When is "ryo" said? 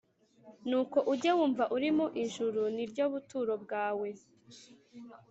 2.91-3.05